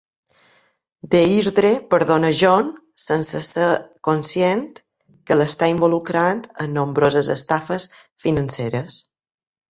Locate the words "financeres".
8.25-8.97